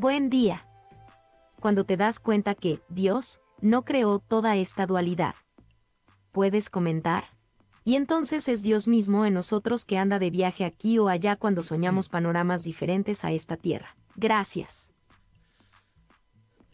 [0.00, 0.66] Buen día.
[1.60, 5.34] Cuando te das cuenta que Dios no creó toda esta dualidad.
[6.32, 7.36] ¿Puedes comentar?
[7.84, 11.62] Y entonces es Dios mismo en nosotros que anda de viaje aquí o allá cuando
[11.62, 13.94] soñamos panoramas diferentes a esta tierra.
[14.16, 14.90] Gracias.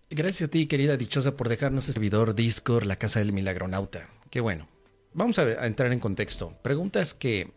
[0.08, 4.08] Gracias a ti, querida dichosa, por dejarnos este servidor Discord, la casa del milagronauta.
[4.30, 4.68] Qué bueno.
[5.14, 6.50] Vamos a, entrar en contexto.
[6.62, 7.50] Preguntas que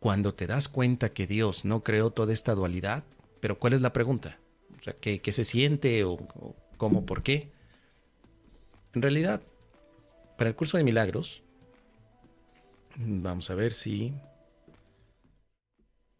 [0.00, 3.04] cuando te das cuenta que Dios no creó toda esta dualidad,
[3.38, 4.40] pero ¿cuál es la pregunta?
[4.84, 7.50] Sea, ¿qué, se siente o, o cómo, por qué?
[8.92, 9.40] En realidad,
[10.36, 11.42] para el curso de milagros,
[12.96, 14.12] vamos a ver si...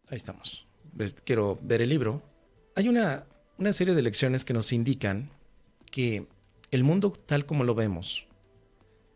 [0.08, 0.66] Ahí estamos.
[1.24, 2.22] Quiero ver el libro.
[2.74, 3.24] Hay una,
[3.58, 5.28] una serie de lecciones que nos indican
[5.90, 6.26] que
[6.70, 8.26] el mundo tal como lo vemos,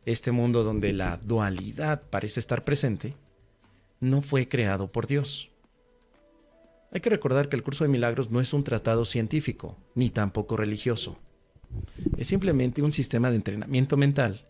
[0.04, 3.14] este mundo donde la dualidad parece estar presente,
[4.00, 5.50] no fue creado por Dios.
[6.90, 10.56] Hay que recordar que el curso de milagros no es un tratado científico, ni tampoco
[10.56, 11.18] religioso.
[12.16, 14.46] Es simplemente un sistema de entrenamiento mental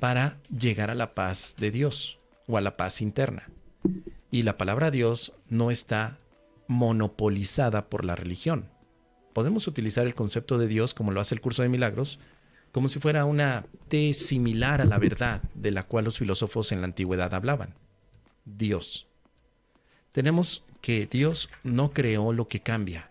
[0.00, 3.48] para llegar a la paz de Dios o a la paz interna.
[4.30, 6.18] Y la palabra Dios no está
[6.66, 8.68] monopolizada por la religión
[9.36, 12.18] podemos utilizar el concepto de Dios, como lo hace el curso de milagros,
[12.72, 16.80] como si fuera una T similar a la verdad de la cual los filósofos en
[16.80, 17.74] la antigüedad hablaban.
[18.46, 19.05] Dios.
[20.16, 23.10] Tenemos que Dios no creó lo que cambia.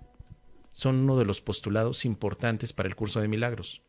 [0.72, 3.84] Son uno de los postulados importantes para el curso de milagros.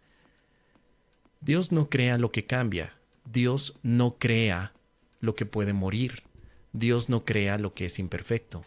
[1.41, 2.93] Dios no crea lo que cambia.
[3.25, 4.75] Dios no crea
[5.21, 6.25] lo que puede morir.
[6.75, 8.67] Dios no crea lo que es imperfecto.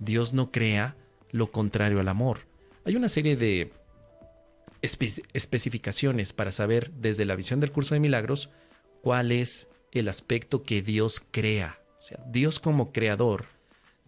[0.00, 0.96] Dios no crea
[1.30, 2.40] lo contrario al amor.
[2.84, 3.70] Hay una serie de
[4.80, 8.50] especificaciones para saber desde la visión del curso de milagros
[9.02, 11.78] cuál es el aspecto que Dios crea.
[12.02, 13.46] O sea, Dios como creador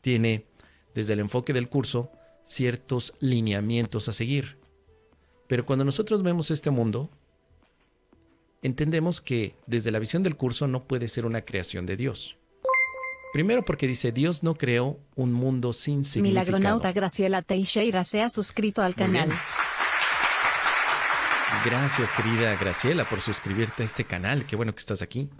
[0.01, 0.47] tiene
[0.97, 2.11] desde el enfoque del curso
[2.43, 4.59] ciertos lineamientos a seguir.
[5.47, 7.09] Pero cuando nosotros vemos este mundo,
[8.63, 12.37] entendemos que desde la visión del curso no puede ser una creación de Dios.
[13.33, 16.47] Primero porque dice, Dios no creó un mundo sin significado.
[16.47, 19.31] Milagronauta Graciela Teixeira se ha suscrito al canal.
[21.65, 24.47] Gracias, querida Graciela, por suscribirte a este canal.
[24.47, 25.31] Qué bueno que estás aquí.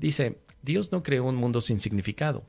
[0.00, 2.42] Dice, Dios no creó un mundo sin significado.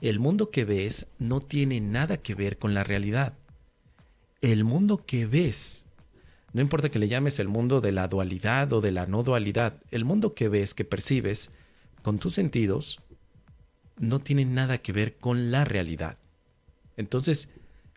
[0.00, 3.34] El mundo que ves no tiene nada que ver con la realidad.
[4.40, 5.86] El mundo que ves,
[6.52, 9.80] no importa que le llames el mundo de la dualidad o de la no dualidad,
[9.92, 11.52] el mundo que ves, que percibes,
[12.02, 12.98] con tus sentidos,
[13.98, 16.18] no tiene nada que ver con la realidad.
[16.96, 17.48] Entonces,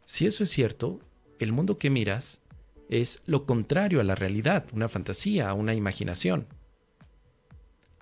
[0.05, 0.99] si eso es cierto,
[1.39, 2.41] el mundo que miras
[2.87, 6.45] es lo contrario a la realidad, una fantasía, una imaginación.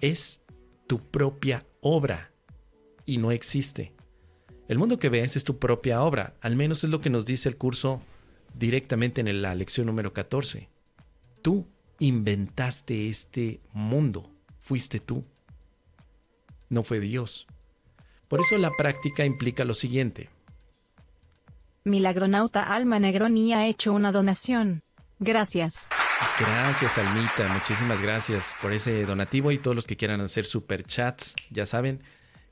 [0.02, 0.42] Es
[0.88, 2.32] tu propia obra
[3.06, 3.94] y no existe.
[4.68, 7.50] El mundo que ves es tu propia obra, al menos es lo que nos dice
[7.50, 8.02] el curso
[8.54, 10.70] directamente en la lección número 14.
[11.42, 11.68] Tú
[12.00, 14.30] inventaste este mundo,
[14.60, 15.24] fuiste tú,
[16.70, 17.48] no fue Dios.
[18.28, 20.30] Por eso la práctica implica lo siguiente.
[21.84, 24.84] Milagronauta Alma Negroni ha hecho una donación.
[25.20, 25.88] Gracias.
[26.40, 27.48] Gracias, Almita.
[27.54, 31.36] Muchísimas gracias por ese donativo y todos los que quieran hacer super chats.
[31.50, 32.02] Ya saben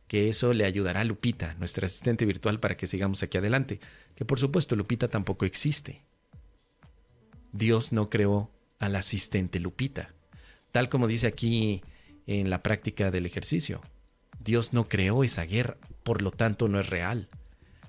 [0.07, 3.79] que eso le ayudará a Lupita, nuestra asistente virtual, para que sigamos aquí adelante.
[4.15, 6.01] Que por supuesto, Lupita tampoco existe.
[7.51, 10.13] Dios no creó al asistente Lupita.
[10.71, 11.83] Tal como dice aquí
[12.25, 13.81] en la práctica del ejercicio.
[14.39, 17.27] Dios no creó esa guerra, por lo tanto no es real.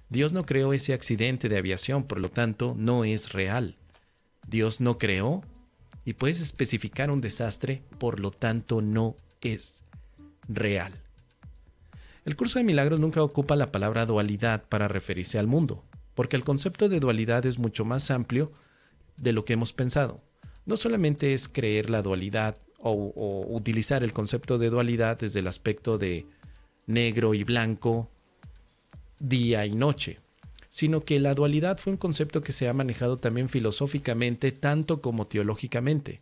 [0.08, 3.76] Dios no creó ese accidente de aviación, por lo tanto no es real.
[4.46, 5.42] Dios no creó
[6.04, 9.84] y puedes especificar un desastre, por lo tanto no es
[10.48, 10.92] real.
[12.24, 15.84] El curso de milagros nunca ocupa la palabra dualidad para referirse al mundo,
[16.14, 18.52] porque el concepto de dualidad es mucho más amplio
[19.16, 20.20] de lo que hemos pensado.
[20.66, 25.46] No solamente es creer la dualidad o, o utilizar el concepto de dualidad desde el
[25.46, 26.26] aspecto de
[26.86, 28.10] negro y blanco,
[29.18, 30.18] día y noche,
[30.70, 35.26] sino que la dualidad fue un concepto que se ha manejado también filosóficamente tanto como
[35.26, 36.20] teológicamente.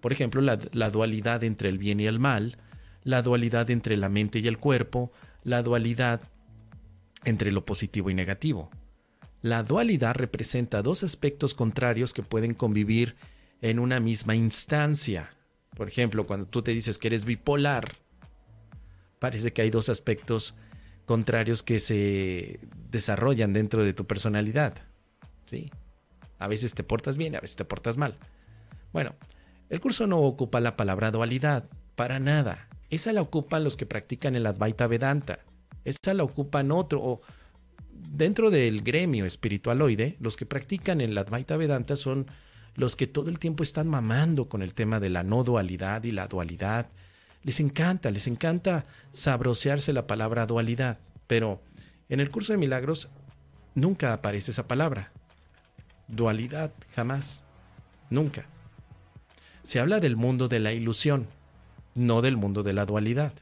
[0.00, 2.56] Por ejemplo, la, dualidad entre el bien y el mal,
[3.04, 5.12] la dualidad entre la mente y el cuerpo,
[5.44, 6.22] la dualidad
[7.24, 8.70] entre lo positivo y negativo.
[9.42, 13.16] La dualidad representa dos aspectos contrarios que pueden convivir
[13.60, 15.36] en una misma instancia.
[15.76, 17.96] Por ejemplo, cuando tú te dices que eres bipolar,
[19.18, 20.54] parece que hay dos aspectos
[21.10, 24.74] contrarios que se desarrollan dentro de tu personalidad.
[25.44, 25.68] ¿Sí?
[26.38, 28.16] A veces te portas bien, a veces te portas mal.
[28.92, 29.16] Bueno,
[29.70, 31.64] el curso no ocupa la palabra dualidad,
[31.96, 32.68] para nada.
[32.90, 35.40] Esa la ocupan los que practican el Advaita Vedanta.
[35.84, 37.22] Esa la ocupan otro, o
[37.90, 42.28] dentro del gremio espiritualoide, los que practican el Advaita Vedanta son
[42.76, 46.12] los que todo el tiempo están mamando con el tema de la no dualidad y
[46.12, 46.86] la dualidad.
[47.42, 51.62] Les encanta, les encanta sabrosearse la palabra dualidad, pero
[52.08, 53.08] en el curso de milagros
[53.74, 55.12] nunca aparece esa palabra.
[56.08, 57.46] Dualidad, jamás,
[58.10, 58.46] nunca.
[59.62, 61.28] Se habla del mundo de la ilusión,
[61.94, 63.32] no del mundo de la dualidad.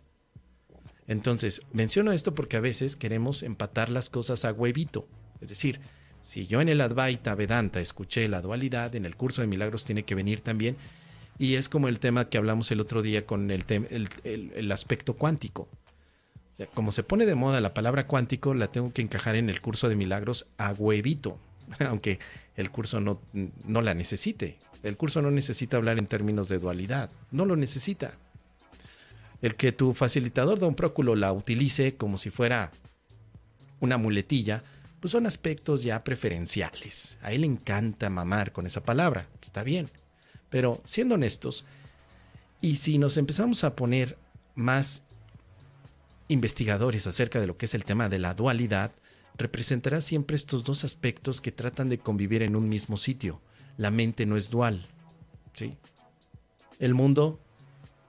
[1.06, 5.08] Entonces, menciono esto porque a veces queremos empatar las cosas a huevito.
[5.40, 5.80] Es decir,
[6.20, 10.04] si yo en el Advaita Vedanta escuché la dualidad, en el curso de milagros tiene
[10.04, 10.76] que venir también.
[11.38, 13.64] Y es como el tema que hablamos el otro día con el,
[14.24, 15.68] el, aspecto cuántico.
[16.74, 19.88] como se pone de moda la palabra cuántico, la tengo que encajar en el curso
[19.88, 21.38] de milagros a huevito,
[21.80, 22.18] aunque
[22.56, 23.20] el curso no,
[23.66, 24.58] no la necesite.
[24.82, 28.18] El curso no necesita hablar en términos de dualidad, no lo necesita
[29.42, 32.72] el que tu facilitador Don Próculo la utilice como si fuera
[33.80, 34.62] una muletilla,
[35.00, 37.18] pues son aspectos ya preferenciales.
[37.22, 39.90] A él le encanta mamar con esa palabra, está bien.
[40.50, 41.64] Pero siendo honestos,
[42.60, 44.18] y si nos empezamos a poner
[44.54, 45.04] más
[46.28, 48.92] investigadores acerca de lo que es el tema de la dualidad,
[49.36, 53.40] representará siempre estos dos aspectos que tratan de convivir en un mismo sitio.
[53.76, 54.88] La mente no es dual.
[55.54, 55.74] ¿sí?
[56.78, 57.38] El mundo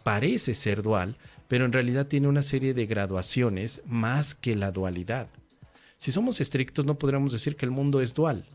[0.04, 5.30] parece ser dual, pero en realidad tiene una serie de graduaciones más que la dualidad.
[5.98, 8.46] Si somos estrictos no podríamos decir que el mundo es dual.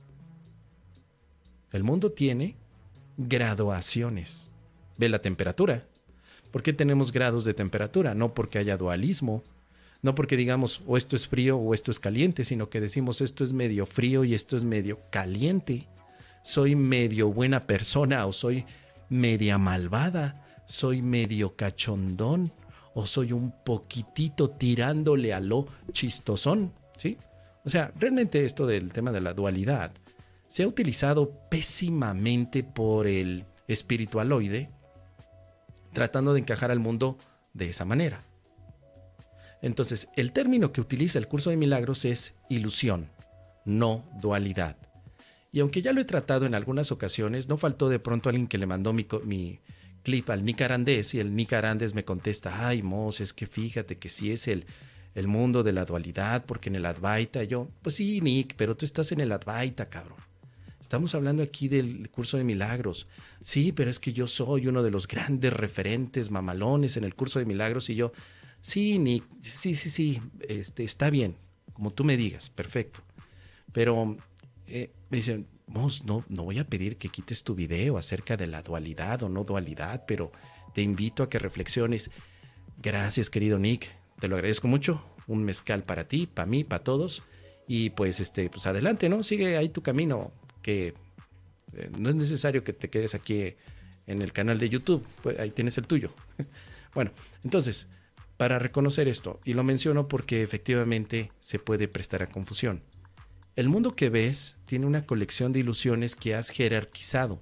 [1.72, 2.56] El mundo tiene
[3.16, 4.50] graduaciones.
[4.99, 5.84] Ve la temperatura.
[6.50, 8.14] ¿Por qué tenemos grados de temperatura?
[8.14, 9.43] No porque haya dualismo,
[10.02, 13.43] no porque digamos o esto es frío o esto es caliente, sino que decimos esto
[13.43, 15.88] es medio frío y esto es medio caliente.
[16.44, 18.64] Soy medio buena persona o soy
[19.08, 22.52] media malvada soy medio cachondón
[22.94, 27.19] o soy un poquitito tirándole a lo chistosón, ¿sí?
[27.64, 29.93] O sea, realmente esto del tema de la dualidad
[30.55, 34.71] se ha utilizado pésimamente por el espiritualoide,
[35.93, 37.19] tratando de encajar al mundo
[37.55, 38.23] de esa manera.
[39.62, 43.11] Entonces, el término que utiliza el curso de milagros es ilusión,
[43.65, 44.77] no dualidad.
[45.51, 48.59] Y aunque ya lo he tratado en algunas ocasiones, no faltó de pronto alguien que
[48.59, 49.59] le mandó mi,
[50.05, 50.61] clip al Nick
[51.15, 51.53] y el Nick
[51.95, 54.67] me contesta, ay, Mos, es que fíjate que sí es el,
[55.17, 58.85] el mundo de la dualidad, porque en el Advaita yo, pues sí, Nick, pero tú
[58.85, 60.19] estás en el Advaita, cabrón.
[60.94, 63.08] Estamos hablando aquí del curso de milagros.
[63.41, 67.41] Sí, pero es que yo soy uno de los grandes referentes mamalones en el curso
[67.41, 68.12] de milagros y yo,
[68.61, 71.35] sí, Nick, sí, sí, sí, este, está bien,
[71.73, 73.00] como tú me digas, perfecto.
[73.73, 74.17] Pero
[74.69, 78.62] eh, me dicen, no, no voy a pedir que quites tu video acerca de la
[78.62, 80.31] dualidad o no dualidad, pero
[80.76, 82.12] te invito a que reflexiones.
[82.81, 85.05] Gracias, querido Nick, te lo agradezco mucho.
[85.26, 87.25] Un mezcal para ti, para mí, para todos.
[87.67, 89.25] Y pues, este, pues adelante, ¿no?
[89.25, 90.31] Sigue ahí tu camino,
[90.64, 90.94] que
[91.75, 93.55] eh, no es necesario que te quedes aquí
[94.06, 96.11] en el canal de YouTube, pues ahí tienes el tuyo.
[96.94, 97.12] bueno,
[97.44, 97.87] entonces,
[98.38, 102.82] para reconocer esto, y lo menciono porque efectivamente se puede prestar a confusión.
[103.56, 107.40] El mundo que ves tiene una colección de ilusiones que has jerarquizado.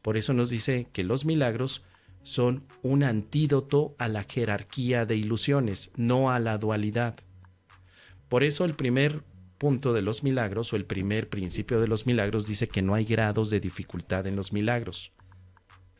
[0.00, 1.82] Por eso nos dice que los milagros
[2.22, 7.14] son un antídoto a la jerarquía de ilusiones, no a la dualidad.
[8.28, 9.22] Por eso el primer
[9.58, 13.04] punto de los milagros o el primer principio de los milagros dice que no hay
[13.04, 15.12] grados de dificultad en los milagros.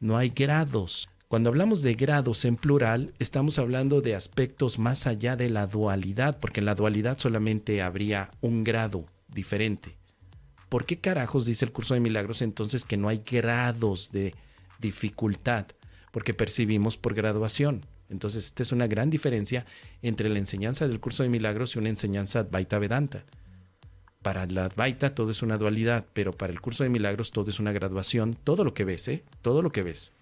[0.01, 1.09] No hay grados.
[1.29, 6.39] Cuando hablamos de grados en plural, estamos hablando de aspectos más allá de la dualidad,
[6.39, 9.97] porque en la dualidad solamente habría un grado diferente.
[10.69, 14.35] ¿Por qué carajos dice el curso de milagros entonces que no hay grados de
[14.79, 15.67] dificultad?
[16.13, 17.87] Porque percibimos por graduación.
[18.09, 19.67] Entonces, esta es una gran diferencia
[20.03, 23.25] entre la enseñanza del curso de milagros y una enseñanza Advaita Vedanta.
[24.27, 27.61] Para la Advaita todo es una dualidad, pero para el curso de milagros todo es
[27.61, 28.37] una graduación.
[28.43, 29.23] Todo lo que ves, ¿eh?
[29.41, 30.15] Todo lo que ves.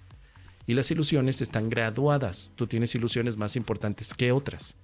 [0.66, 2.52] Y las ilusiones están graduadas.
[2.54, 4.76] Tú tienes ilusiones más importantes que otras.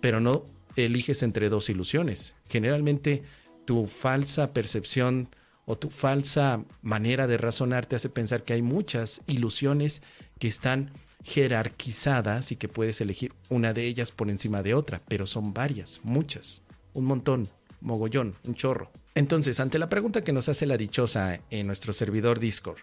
[0.00, 0.44] Pero no
[0.76, 2.36] eliges entre dos ilusiones.
[2.48, 3.24] Generalmente
[3.64, 5.28] tu falsa percepción
[5.66, 10.02] o tu falsa manera de razonar te hace pensar que hay muchas ilusiones
[10.38, 10.92] que están
[11.24, 15.98] jerarquizadas y que puedes elegir una de ellas por encima de otra, pero son varias,
[16.04, 17.48] muchas, un montón,
[17.84, 18.90] mogollón, un chorro.
[19.14, 22.78] Entonces, ante la pregunta que nos hace la dichosa en nuestro servidor Discord,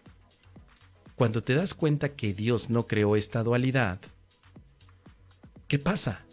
[1.15, 3.99] cuando te das cuenta que Dios no creó esta dualidad,
[5.67, 6.25] ¿qué pasa?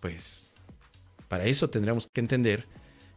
[0.00, 0.52] Pues
[1.28, 2.66] para eso tendremos que entender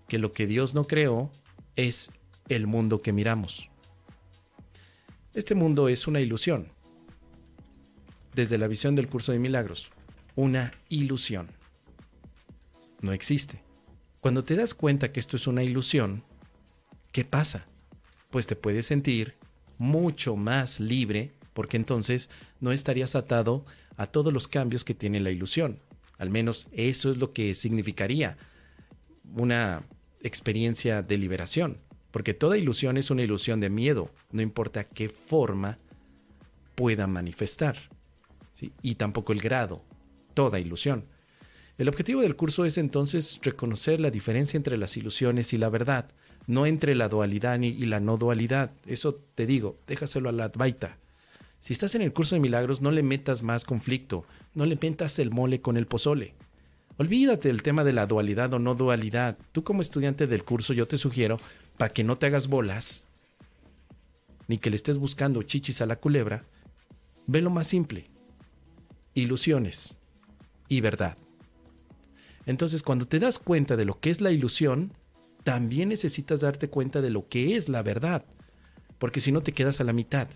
[0.07, 1.31] que lo que Dios no creó
[1.75, 2.11] es
[2.47, 3.69] el mundo que miramos.
[5.33, 6.69] Este mundo es una ilusión.
[8.33, 9.89] Desde la visión del curso de milagros,
[10.35, 11.49] una ilusión.
[13.01, 13.66] no existe.
[14.19, 16.23] Cuando te das cuenta que esto es una ilusión,
[17.11, 17.65] ¿qué pasa?
[18.29, 19.35] Pues te puedes sentir
[19.77, 25.31] mucho más libre porque entonces no estarías atado a todos los cambios que tiene la
[25.31, 25.79] ilusión.
[26.17, 28.37] Al menos eso es lo que significaría
[29.35, 29.83] una
[30.21, 31.77] experiencia de liberación,
[32.11, 35.77] porque toda ilusión es una ilusión de miedo, no importa qué forma
[36.75, 37.77] pueda manifestar,
[38.81, 39.83] y tampoco el grado,
[40.33, 41.05] toda ilusión.
[41.77, 46.09] El objetivo del curso es entonces reconocer la diferencia entre las ilusiones y la verdad,
[46.47, 48.71] no entre la dualidad y la no dualidad.
[48.87, 50.97] Eso te digo, déjaselo a la Advaita.
[51.59, 55.19] Si estás en el curso de milagros, no le metas más conflicto, no le metas
[55.19, 56.33] el mole con el pozole.
[56.97, 59.37] Olvídate del tema de la dualidad o no dualidad.
[59.51, 61.39] Tú como estudiante del curso yo te sugiero,
[61.77, 63.05] para que no te hagas bolas,
[64.47, 66.43] ni que le estés buscando chichis a la culebra,
[67.27, 68.05] ve lo más simple.
[69.13, 69.99] Ilusiones
[70.69, 71.17] y verdad.
[72.47, 74.93] Entonces, cuando te das cuenta de lo que es la ilusión,
[75.43, 78.25] también necesitas darte cuenta de lo que es la verdad,
[78.97, 80.29] porque si no te quedas a la mitad.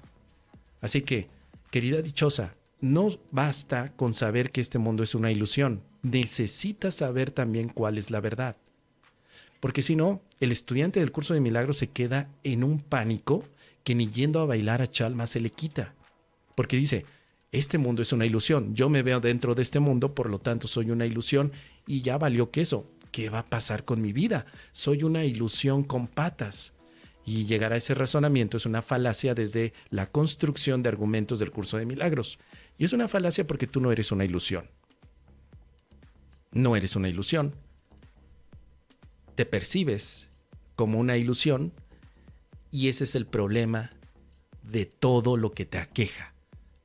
[0.82, 1.30] Así que,
[1.72, 7.70] querida dichosa, no basta con saber que este mundo es una ilusión, necesitas saber también
[7.70, 8.58] cuál es la verdad.
[9.62, 13.44] Porque si no, el estudiante del curso de milagros se queda en un pánico
[13.86, 15.94] que ni yendo a bailar a Chalma se le quita.
[16.56, 17.06] Porque dice,
[17.51, 20.68] este mundo es una ilusión, yo me veo dentro de este mundo, por lo tanto
[20.68, 21.51] soy una ilusión
[21.88, 22.88] y ya valió queso.
[23.12, 24.46] ¿Qué va a pasar con mi vida?
[24.72, 26.74] Soy una ilusión con patas.
[27.26, 31.78] Y llegar a ese razonamiento es una falacia desde la construcción de argumentos del curso
[31.78, 32.40] de milagros.
[32.78, 34.70] Y es una falacia porque tú no eres una ilusión.
[36.52, 37.56] No eres una ilusión.
[39.36, 40.30] Te percibes
[40.76, 41.74] como una ilusión
[42.72, 43.92] y ese es el problema
[44.64, 46.34] de todo lo que te aqueja.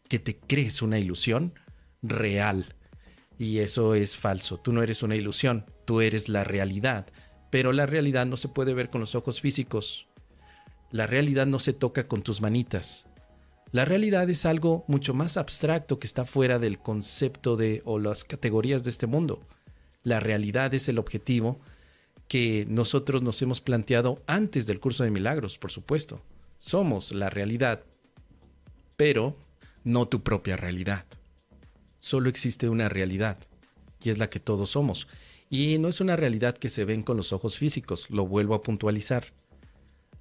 [0.09, 1.55] Que te crees una ilusión
[2.03, 2.76] real.
[3.39, 4.59] Y eso es falso.
[4.59, 7.07] Tú no eres una ilusión, tú eres la realidad.
[7.51, 10.09] Pero la realidad no se puede ver con los ojos físicos.
[10.91, 13.07] La realidad no se toca con tus manitas.
[13.73, 18.25] La realidad es algo mucho más abstracto que está fuera del concepto de o las
[18.25, 19.41] categorías de este mundo.
[20.03, 21.61] La realidad es el objetivo
[22.29, 26.23] que nosotros nos hemos planteado antes del curso de milagros, por supuesto.
[26.59, 27.83] Somos la realidad,
[28.97, 29.37] pero
[29.85, 31.05] no tu propia realidad.
[32.07, 33.37] Solo existe una realidad,
[34.01, 35.09] y es la que todos somos.
[35.51, 38.63] Y no es una realidad que se ven con los ojos físicos, lo vuelvo a
[38.63, 39.33] puntualizar.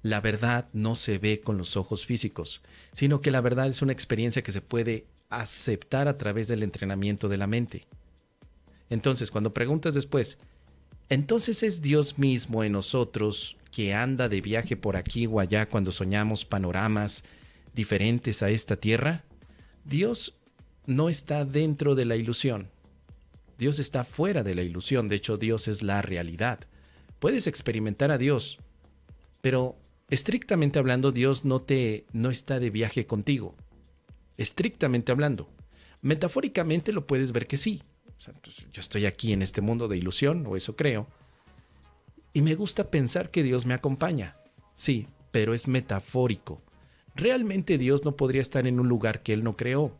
[0.02, 3.92] La verdad no se ve con los ojos físicos, sino que la verdad es una
[3.92, 7.86] experiencia que se puede aceptar a través del entrenamiento de la mente.
[8.90, 10.38] Entonces, cuando preguntas después,
[11.08, 15.92] entonces es Dios mismo en nosotros que anda de viaje por aquí o allá cuando
[15.92, 17.22] soñamos panoramas
[17.76, 19.22] diferentes a esta tierra.
[19.84, 20.32] Dios
[20.86, 22.68] no está dentro de la ilusión.
[23.58, 25.08] Dios está fuera de la ilusión.
[25.08, 26.60] De hecho, Dios es la realidad.
[27.18, 28.58] Puedes experimentar a Dios,
[29.40, 29.76] pero
[30.10, 33.54] estrictamente hablando, Dios no te no está de viaje contigo.
[34.36, 35.48] Estrictamente hablando.
[36.02, 37.82] Metafóricamente lo puedes ver que sí.
[38.42, 41.06] Pues, yo estoy aquí en este mundo de ilusión, o eso creo,
[42.32, 44.34] y me gusta pensar que Dios me acompaña.
[44.74, 46.60] Sí, pero es metafórico.
[47.14, 49.98] Realmente Dios no podría estar en un lugar que Él no creó.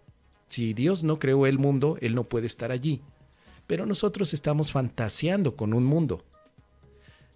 [0.48, 3.02] Si Dios no creó el mundo, Él no puede estar allí.
[3.66, 6.24] Pero nosotros estamos fantaseando con un mundo.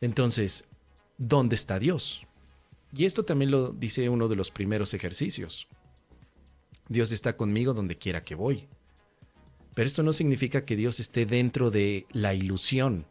[0.00, 0.64] Entonces,
[1.19, 2.26] ¿dónde está Dios?
[2.95, 5.69] Y esto también lo dice uno de los primeros ejercicios.
[6.88, 8.69] Dios está conmigo donde quiera que voy.
[9.75, 13.07] Pero esto no significa que Dios esté dentro de la ilusión,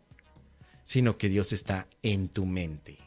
[0.84, 2.98] sino que Dios está en tu mente.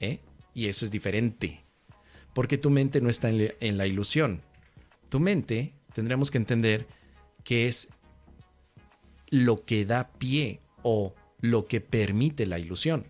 [0.00, 0.20] ¿Eh?
[0.54, 1.64] Y eso es diferente,
[2.34, 4.42] porque tu mente no está en la ilusión.
[5.08, 6.86] Tu mente, tendremos que entender
[7.44, 7.88] que es
[9.30, 13.06] lo que da pie o lo que permite la ilusión.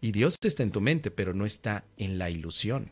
[0.00, 2.90] Y Dios está en tu mente, pero no está en la ilusión.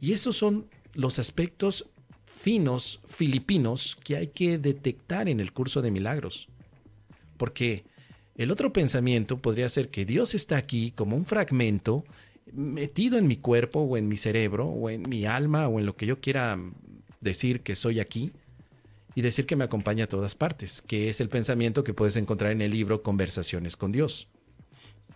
[0.00, 1.88] Y esos son los aspectos
[2.24, 6.48] finos filipinos que hay que detectar en el curso de milagros.
[7.36, 7.84] Porque
[8.34, 12.04] el otro pensamiento podría ser que Dios está aquí como un fragmento
[12.52, 15.96] metido en mi cuerpo o en mi cerebro o en mi alma o en lo
[15.96, 16.58] que yo quiera
[17.22, 18.32] decir que soy aquí
[19.14, 22.52] y decir que me acompaña a todas partes, que es el pensamiento que puedes encontrar
[22.52, 24.28] en el libro Conversaciones con Dios.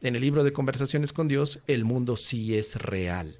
[0.01, 3.39] En el libro de Conversaciones con Dios, el mundo sí es real.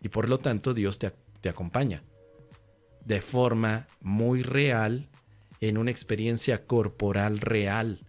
[0.00, 2.02] Y por lo tanto, Dios te, te acompaña
[3.04, 5.08] de forma muy real
[5.60, 8.00] en una experiencia corporal real.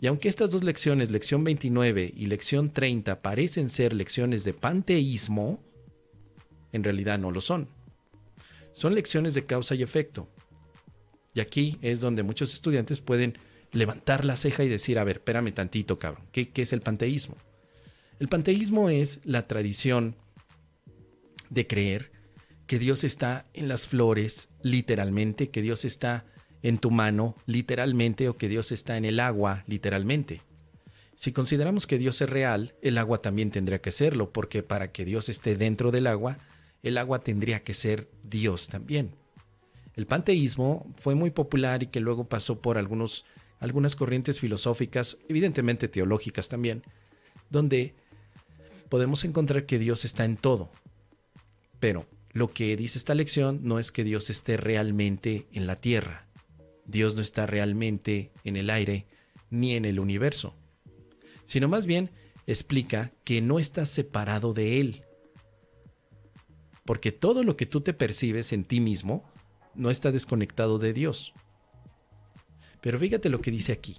[0.00, 5.60] Y aunque estas dos lecciones, lección 29 y lección 30, parecen ser lecciones de panteísmo,
[6.72, 7.68] en realidad no lo son.
[8.72, 10.28] Son lecciones de causa y efecto.
[11.34, 13.38] Y aquí es donde muchos estudiantes pueden
[13.72, 17.36] levantar la ceja y decir, a ver, espérame tantito, cabrón, ¿qué, qué es el panteísmo?
[18.18, 20.16] El panteísmo es la tradición
[21.48, 22.10] de creer
[22.66, 26.24] que Dios está en las flores, literalmente, que Dios está
[26.62, 30.42] en tu mano, literalmente, o que Dios está en el agua, literalmente.
[31.16, 35.04] Si consideramos que Dios es real, el agua también tendría que serlo, porque para que
[35.04, 36.38] Dios esté dentro del agua,
[36.82, 39.14] el agua tendría que ser Dios también.
[39.94, 46.48] El panteísmo fue muy popular y que luego pasó por algunas corrientes filosóficas, evidentemente teológicas
[46.48, 46.82] también,
[47.50, 47.94] donde
[48.88, 50.70] podemos encontrar que Dios está en todo.
[51.80, 56.26] Pero lo que dice esta lección no es que Dios esté realmente en la tierra.
[56.86, 59.06] Dios no está realmente en el aire
[59.50, 60.54] ni en el universo,
[61.44, 62.10] sino más bien
[62.46, 65.02] explica que no está separado de Él.
[66.90, 69.22] Porque todo lo que tú te percibes en ti mismo
[69.76, 71.34] no está desconectado de Dios.
[72.80, 73.98] Pero fíjate lo que dice aquí.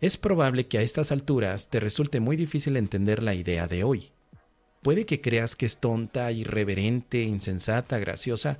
[0.00, 4.10] Es probable que a estas alturas te resulte muy difícil entender la idea de hoy.
[4.82, 8.58] Puede que creas que es tonta, irreverente, insensata, graciosa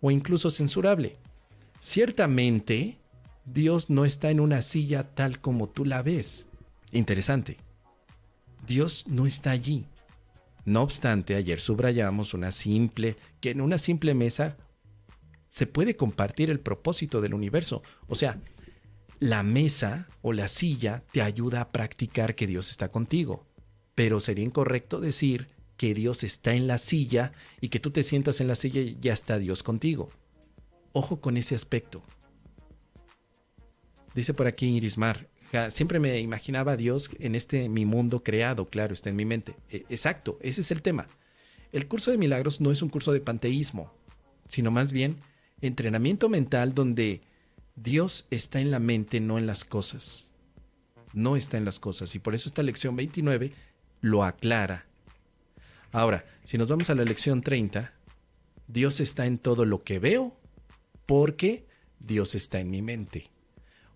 [0.00, 1.16] o incluso censurable.
[1.80, 2.98] Ciertamente,
[3.44, 6.46] Dios no está en una silla tal como tú la ves.
[6.92, 7.56] Interesante.
[8.68, 9.84] Dios no está allí.
[10.70, 14.56] No obstante, ayer subrayamos una simple, que en una simple mesa
[15.48, 17.82] se puede compartir el propósito del universo.
[18.06, 18.40] O sea,
[19.18, 23.48] la mesa o la silla te ayuda a practicar que Dios está contigo.
[23.96, 28.40] Pero sería incorrecto decir que Dios está en la silla y que tú te sientas
[28.40, 30.10] en la silla y ya está Dios contigo.
[30.92, 32.00] Ojo con ese aspecto.
[34.14, 35.28] Dice por aquí Irismar,
[35.70, 39.54] siempre me imaginaba a Dios en este mi mundo creado, claro, está en mi mente.
[39.70, 41.06] E, exacto, ese es el tema.
[41.72, 43.92] El curso de milagros no es un curso de panteísmo,
[44.48, 45.16] sino más bien
[45.60, 47.20] entrenamiento mental donde
[47.76, 50.32] Dios está en la mente, no en las cosas.
[51.12, 52.14] No está en las cosas.
[52.14, 53.52] Y por eso esta lección 29
[54.00, 54.86] lo aclara
[55.92, 57.92] Ahora, si nos vamos a la lección 30,
[58.68, 60.32] Dios está en todo lo que veo
[61.06, 61.66] porque
[61.98, 63.28] Dios está en mi mente.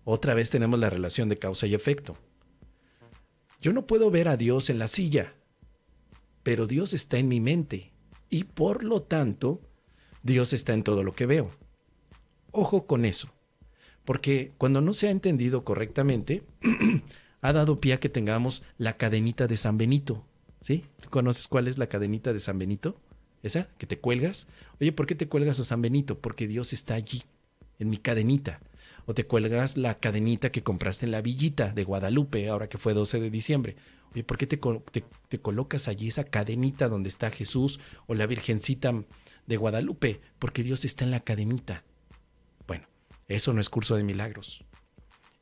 [0.05, 2.17] Otra vez tenemos la relación de causa y efecto.
[3.59, 5.33] Yo no puedo ver a Dios en la silla,
[6.43, 7.91] pero Dios está en mi mente
[8.29, 9.61] y por lo tanto
[10.21, 11.51] Dios está en todo lo que veo.
[12.51, 13.33] Ojo con eso,
[14.05, 16.43] porque cuando no se ha entendido correctamente,
[17.41, 20.23] ha dado pie a que tengamos la cadenita de San Benito.
[20.61, 20.83] ¿Sí?
[21.09, 22.95] ¿Conoces cuál es la cadenita de San Benito?
[23.43, 23.67] ¿Esa?
[23.77, 24.47] Que te cuelgas.
[24.79, 26.19] Oye, ¿por qué te cuelgas a San Benito?
[26.19, 27.23] Porque Dios está allí,
[27.77, 28.59] en mi cadenita.
[29.05, 32.93] O te cuelgas la cadenita que compraste en la villita de Guadalupe, ahora que fue
[32.93, 33.75] 12 de diciembre.
[34.13, 34.59] Oye, ¿por qué te,
[35.27, 38.93] te colocas allí esa cadenita donde está Jesús o la Virgencita
[39.45, 40.21] de Guadalupe?
[40.39, 41.83] Porque Dios está en la cadenita.
[42.67, 42.85] Bueno,
[43.27, 44.63] eso no es curso de milagros.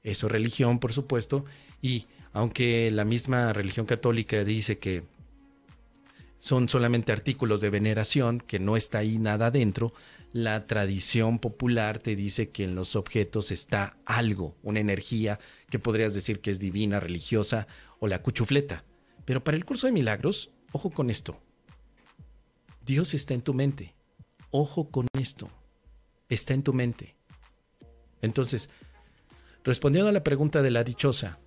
[0.04, 1.46] Eso es religión, por supuesto,
[1.82, 5.04] y aunque la misma religión católica dice que
[6.44, 9.94] son solamente artículos de veneración, que no está ahí nada dentro,
[10.34, 16.14] la tradición popular te dice que en los objetos está algo, una energía que podrías
[16.14, 17.66] decir que es divina, religiosa
[18.00, 18.84] o la cuchufleta.
[19.24, 21.40] Pero para el curso de milagros, ojo con esto.
[22.86, 23.96] Dios está en tu mente.
[24.52, 25.50] Ojo con esto.
[26.28, 27.16] Está en tu mente.
[28.22, 28.70] Entonces,
[29.64, 31.40] respondiendo a la pregunta de la dichosa,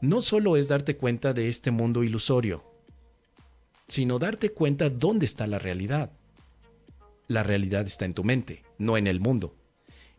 [0.00, 2.69] no solo es darte cuenta de este mundo ilusorio,
[3.90, 6.10] sino darte cuenta dónde está la realidad.
[7.26, 9.54] La realidad está en tu mente, no en el mundo.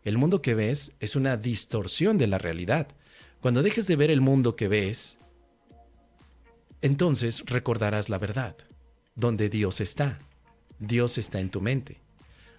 [0.04, 2.88] El mundo que ves es una distorsión de la realidad.
[3.40, 5.18] Cuando dejes de ver el mundo que ves,
[6.82, 8.56] entonces recordarás la verdad,
[9.14, 10.18] donde Dios está.
[10.78, 11.98] Dios está en tu mente.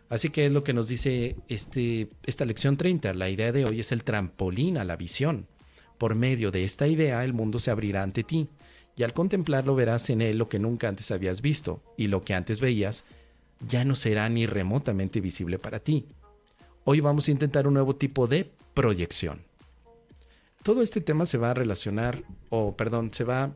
[0.10, 3.14] Así que es lo que nos dice este, esta lección 30.
[3.14, 5.48] La idea de hoy es el trampolín a la visión.
[6.00, 8.48] Por medio de esta idea el mundo se abrirá ante ti
[8.96, 12.34] y al contemplarlo verás en él lo que nunca antes habías visto, y lo que
[12.34, 13.06] antes veías
[13.68, 16.06] ya no será ni remotamente visible para ti.
[16.84, 19.42] Hoy vamos a intentar un nuevo tipo de proyección.
[20.64, 23.52] Todo este tema se va a relacionar, o perdón, se va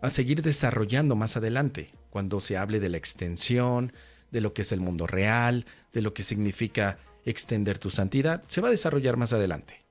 [0.00, 3.92] a seguir desarrollando más adelante, cuando se hable de la extensión,
[4.30, 8.60] de lo que es el mundo real, de lo que significa extender tu santidad, se
[8.60, 9.82] va a desarrollar más adelante.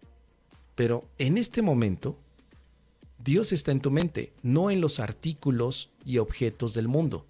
[0.75, 2.17] Pero en este momento
[3.25, 7.25] Dios está en tu mente, no en los artículos y objetos del mundo.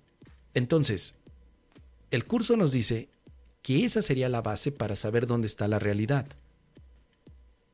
[0.54, 1.16] Entonces,
[2.12, 3.08] el curso nos dice
[3.62, 6.28] que esa sería la base para saber dónde está la realidad.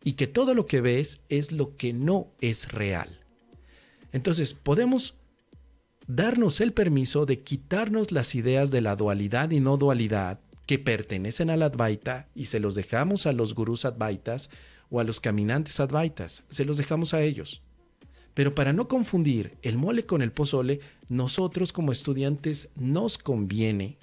[0.04, 3.10] Y que todo lo que ves es lo que no es real.
[4.12, 5.16] Entonces, podemos
[6.06, 11.50] darnos el permiso de quitarnos las ideas de la dualidad y no dualidad que pertenecen
[11.50, 14.52] al Advaita y se los dejamos a los gurús Advaitas
[14.92, 17.62] o a los caminantes advaitas, se los dejamos a ellos.
[18.34, 23.98] Pero para no confundir el mole con el pozole, nosotros como estudiantes nos conviene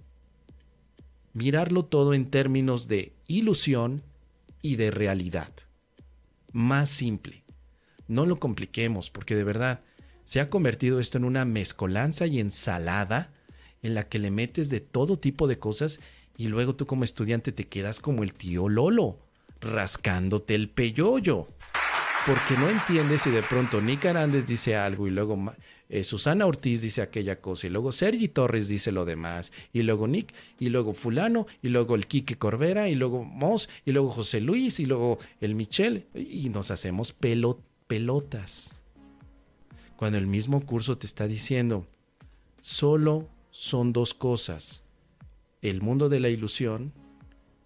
[1.32, 4.02] mirarlo todo en términos de ilusión
[4.60, 5.52] y de realidad.
[6.52, 7.44] Más simple.
[8.08, 9.82] No lo compliquemos, porque de verdad
[10.24, 13.32] se ha convertido esto en una mezcolanza y ensalada
[13.82, 16.00] en la que le metes de todo tipo de cosas
[16.36, 19.18] y luego tú como estudiante te quedas como el tío Lolo,
[19.60, 21.48] rascándote el peyoyo.
[22.26, 25.52] Porque no entiendes si de pronto Nick Arandes dice algo y luego
[25.88, 30.06] eh, Susana Ortiz dice aquella cosa y luego Sergi Torres dice lo demás y luego
[30.06, 34.40] Nick y luego fulano y luego el Quique Corbera y luego Moss y luego José
[34.40, 38.76] Luis y luego el Michel y nos hacemos pelotas.
[39.96, 41.86] Cuando el mismo curso te está diciendo,
[42.60, 44.84] solo son dos cosas,
[45.62, 46.92] el mundo de la ilusión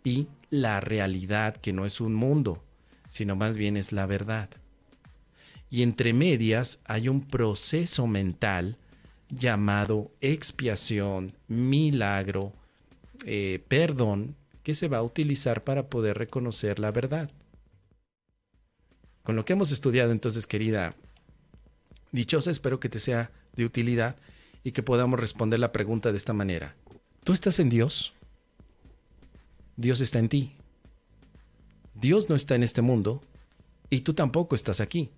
[0.04, 2.62] y la realidad que no es un mundo,
[3.12, 4.48] sino más bien es la verdad
[5.72, 8.76] y entre medias hay un proceso mental
[9.30, 12.52] llamado expiación, milagro,
[13.24, 17.30] eh, perdón, que se va a utilizar para poder reconocer la verdad.
[19.22, 20.94] Con lo que hemos estudiado entonces, querida
[22.10, 24.16] dichosa, espero que te sea de utilidad
[24.64, 26.74] y que podamos responder la pregunta de esta manera.
[27.24, 28.12] ¿Tú estás en Dios?
[29.76, 30.52] Dios está en ti.
[32.02, 33.22] Dios no está en este mundo
[33.88, 35.10] y tú tampoco estás aquí.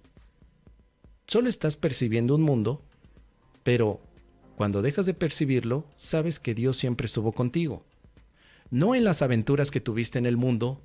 [1.26, 2.82] Solo estás percibiendo un mundo,
[3.62, 4.02] pero
[4.56, 7.82] cuando dejas de percibirlo, sabes que Dios siempre estuvo contigo.
[8.70, 10.78] No en las aventuras que tuviste en el mundo,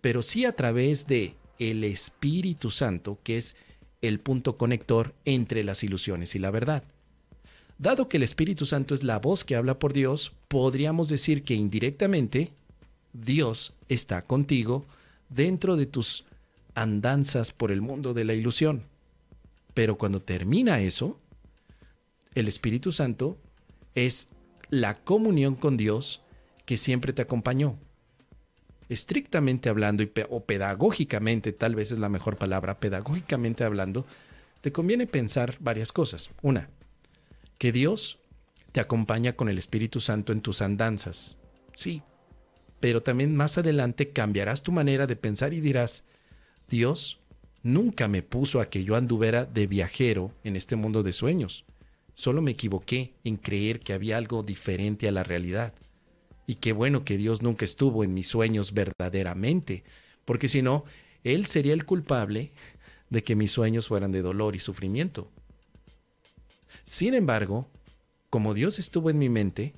[0.00, 3.56] pero sí a través de el Espíritu Santo, que es
[4.02, 6.84] el punto conector entre las ilusiones y la verdad.
[7.76, 11.54] Dado que el Espíritu Santo es la voz que habla por Dios, podríamos decir que
[11.54, 12.52] indirectamente
[13.12, 14.86] Dios está contigo
[15.30, 16.24] dentro de tus
[16.74, 18.84] andanzas por el mundo de la ilusión.
[19.72, 21.18] Pero cuando termina eso,
[22.34, 23.38] el Espíritu Santo
[23.94, 24.28] es
[24.68, 26.22] la comunión con Dios
[26.66, 27.78] que siempre te acompañó.
[28.88, 34.04] Estrictamente hablando, o pedagógicamente, tal vez es la mejor palabra, pedagógicamente hablando,
[34.60, 36.30] te conviene pensar varias cosas.
[36.42, 36.68] Una,
[37.58, 38.18] que Dios
[38.72, 41.38] te acompaña con el Espíritu Santo en tus andanzas.
[41.74, 42.02] Sí,
[42.80, 46.04] pero también más adelante cambiarás tu manera de pensar y dirás,
[46.68, 47.20] Dios
[47.62, 51.66] nunca me puso a que yo anduviera de viajero en este mundo de sueños.
[52.14, 55.74] Solo me equivoqué en creer que había algo diferente a la realidad.
[56.46, 59.84] Y qué bueno que Dios nunca estuvo en mis sueños verdaderamente,
[60.24, 60.84] porque si no,
[61.22, 62.50] Él sería el culpable
[63.10, 65.30] de que mis sueños fueran de dolor y sufrimiento.
[66.84, 67.68] Sin embargo,
[68.30, 69.74] como Dios estuvo en mi mente,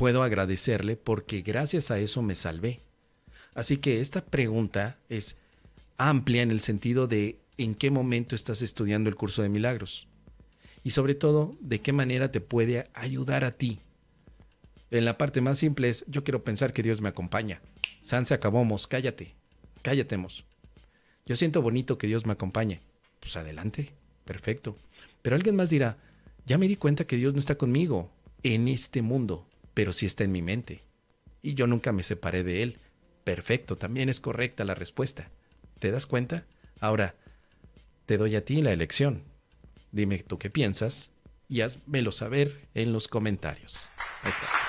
[0.00, 2.80] puedo agradecerle porque gracias a eso me salvé.
[3.54, 5.36] Así que esta pregunta es,
[5.98, 10.08] amplia en el sentido de en qué momento estás estudiando el curso de milagros
[10.82, 13.80] y sobre todo de qué manera te puede ayudar a ti.
[14.90, 17.60] En la parte más simple es, yo quiero pensar que Dios me acompaña.
[18.00, 19.34] San se acabamos, cállate,
[19.82, 20.46] cállatemos.
[21.26, 22.80] Yo siento bonito que Dios me acompañe.
[23.20, 23.92] Pues adelante,
[24.24, 24.78] perfecto.
[25.20, 25.98] Pero alguien más dirá,
[26.46, 28.10] ya me di cuenta que Dios no está conmigo
[28.42, 30.82] en este mundo, pero sí está en mi mente.
[31.42, 32.78] Y yo nunca me separé de Él.
[33.24, 35.30] Perfecto, también es correcta la respuesta.
[35.78, 36.46] ¿Te das cuenta?
[36.80, 37.14] Ahora,
[38.06, 39.24] te doy a ti la elección.
[39.92, 41.12] Dime tú qué piensas
[41.48, 43.78] y házmelo saber en los comentarios.
[44.22, 44.59] Ahí está.